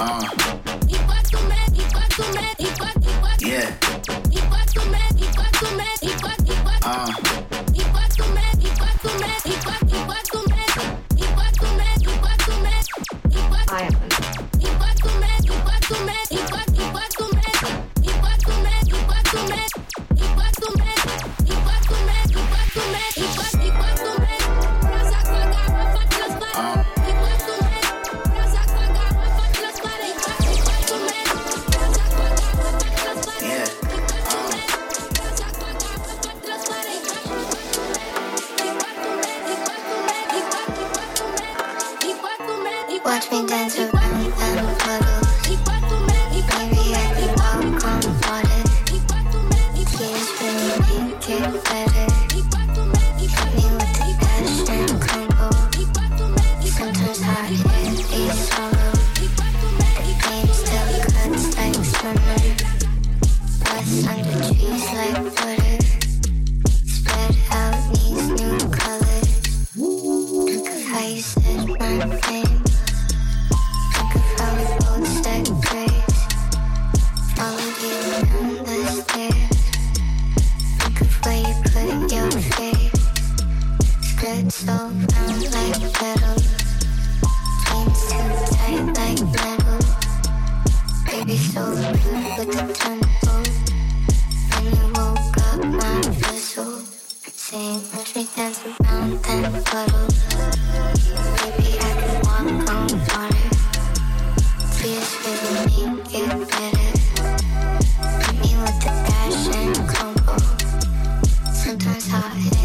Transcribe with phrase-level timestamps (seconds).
[0.00, 0.39] Uh.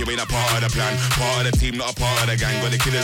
[0.00, 0.50] from me hole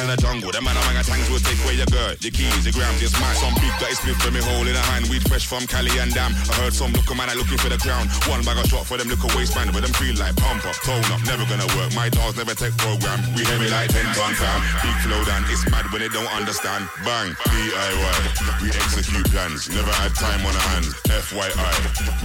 [0.00, 2.66] in the jungle them man are gonna thank you take away your girl the keys
[2.66, 3.38] your grams, it's mad.
[3.38, 5.06] Some people got it split for me, holding a hand.
[5.06, 6.34] Weed fresh from Cali and Dam.
[6.34, 8.10] I heard some look man are looking for the crown.
[8.26, 11.06] One bag of shot for them little waistband, but them feel like pump up, tone
[11.14, 11.94] up, never gonna work.
[11.94, 13.22] My dogs never take program.
[13.38, 14.60] We hear me like 10 ton fam.
[14.82, 16.90] Big flow down, it's mad when they don't understand.
[17.06, 18.18] Bang, DIY.
[18.62, 20.90] We execute plans, never had time on our hands.
[21.06, 21.74] FYI,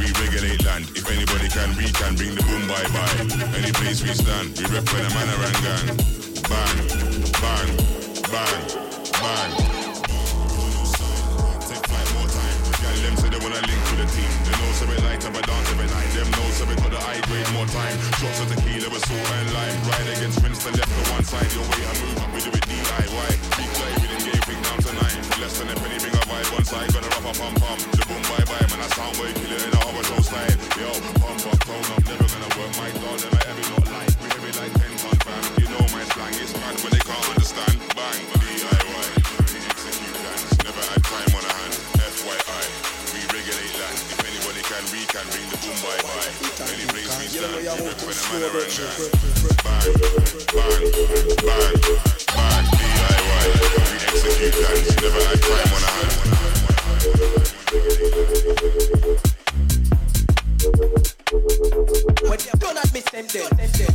[0.01, 0.89] we regulate land.
[0.97, 3.17] If anybody can, we can bring the boom bye bye.
[3.57, 5.87] Any place we stand, we rep when a man around gang.
[6.45, 6.77] Bang,
[7.41, 7.69] bang,
[8.29, 8.61] bang,
[9.21, 9.71] bang.
[12.13, 12.57] more time.
[12.81, 14.31] Got them say they wanna link with the team.
[14.45, 16.09] They know so it light up a dance every night.
[16.13, 17.97] Them know so it got the high grade more time.
[18.19, 19.77] Shots of tequila with salt and lime.
[19.89, 21.49] Ride against Winston, left to one side.
[21.57, 23.29] Your way I move, we do it DIY.
[23.57, 25.17] Big play, we didn't get everything down tonight.
[25.41, 26.93] Less than a penny, vibe one side.
[26.93, 27.81] Gonna rap a pump pump.
[27.93, 30.57] The boom bye bye, man, I sound way kill it in a hover show style.
[30.77, 30.89] Yo,
[31.21, 32.71] pump up, tone up, never gonna work.
[32.77, 34.11] My dog, never ever not like.
[34.21, 35.43] We heavy like 10 ton fam.
[35.61, 37.75] You know my slang is mad when they can't understand.
[37.93, 39.07] Bang, DIY.
[39.69, 41.73] Execute plans, never had time on a hand.
[41.99, 42.65] FYI,
[43.13, 43.97] we regulate land.
[44.09, 46.31] If anybody can, we can bring the boom bye bye.
[46.73, 48.71] Any place we stand, we rip when a man around
[49.61, 49.93] Bang,
[50.57, 50.85] bang,
[51.45, 51.77] bang,
[52.33, 53.45] bang, DIY.
[53.91, 56.30] We execute plans, never had time on a hand.
[63.27, 63.90] Them dead.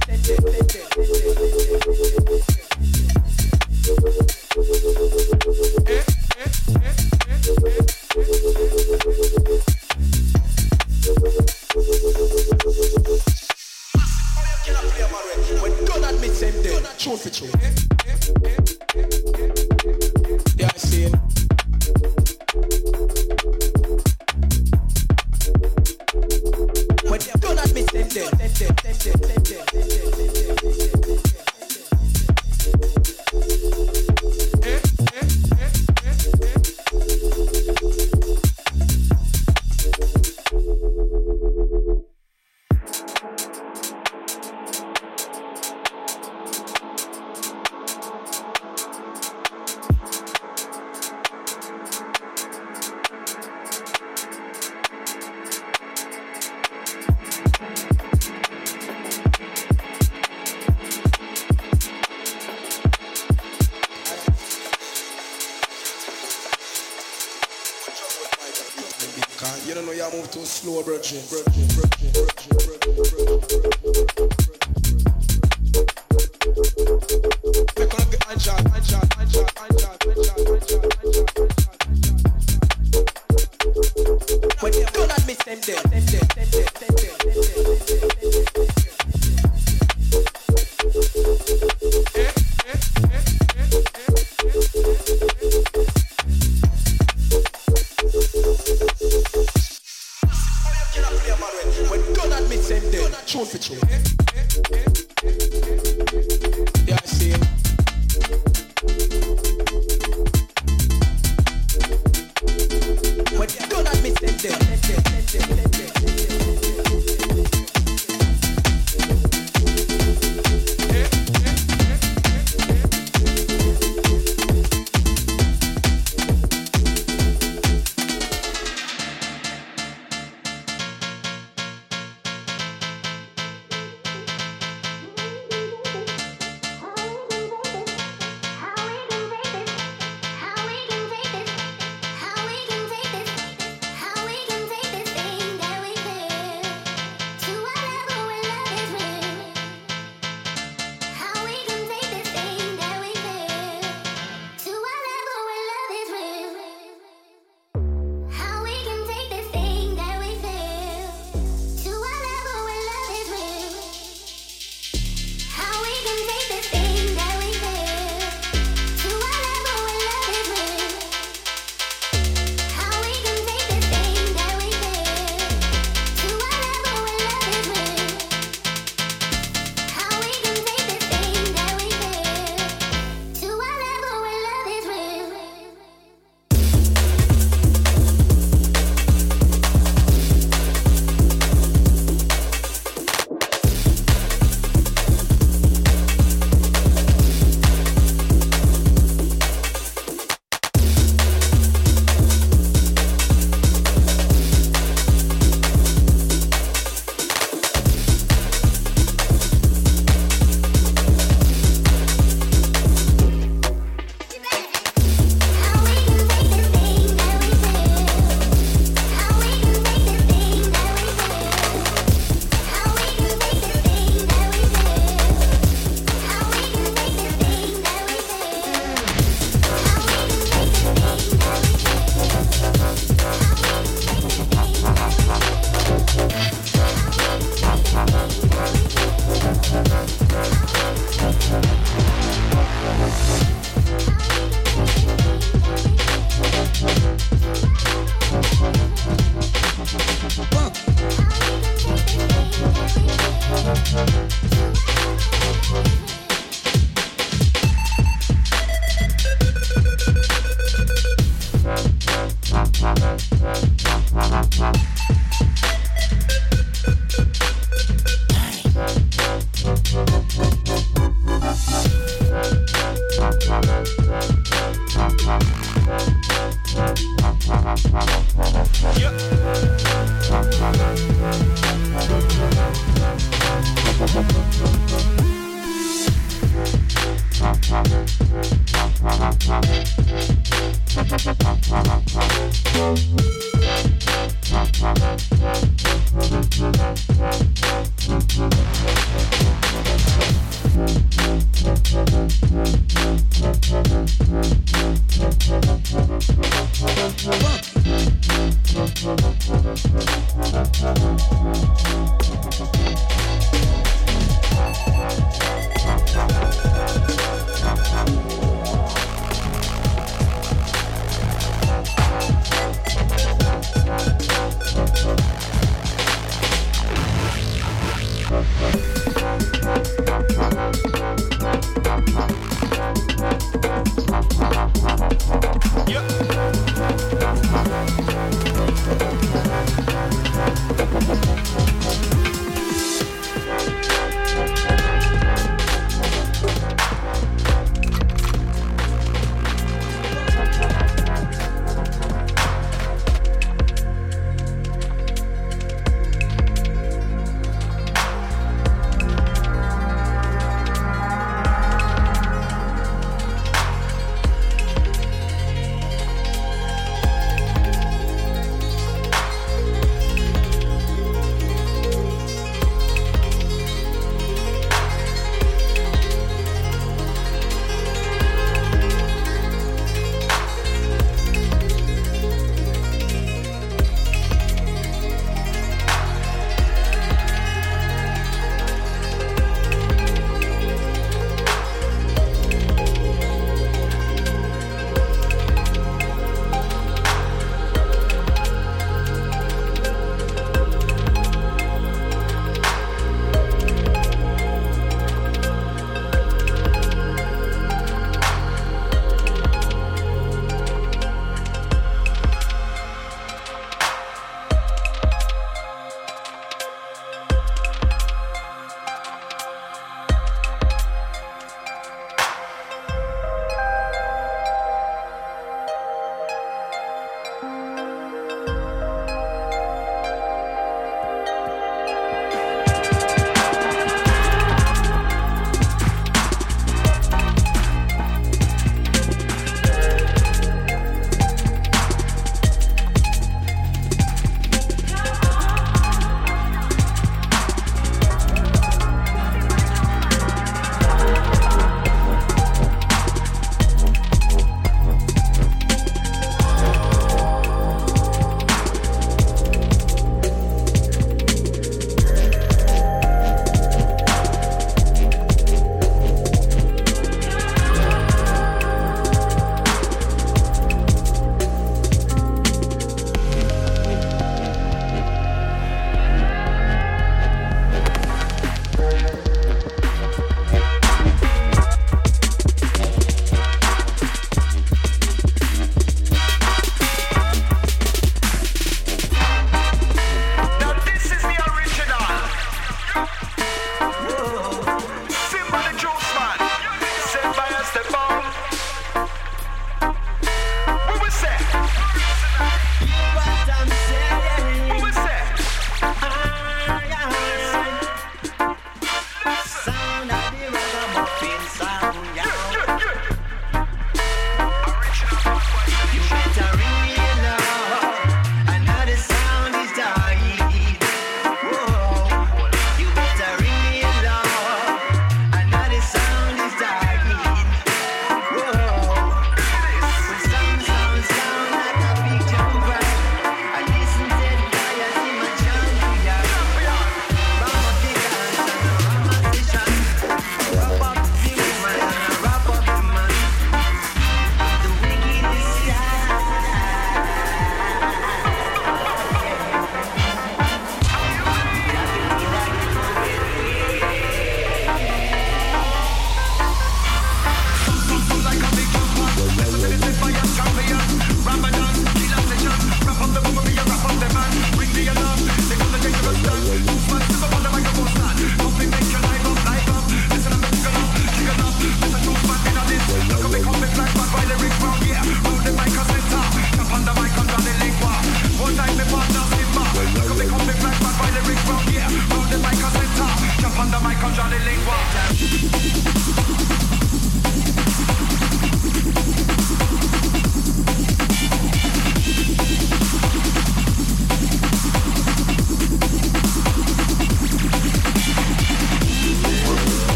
[70.86, 71.55] Bridget.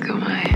[0.00, 0.48] Just about